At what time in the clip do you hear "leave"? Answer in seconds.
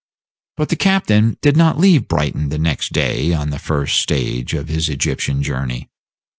1.77-2.07